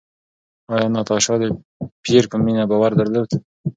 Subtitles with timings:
[0.73, 1.43] ایا ناتاشا د
[2.03, 3.29] پییر په مینه باور درلود؟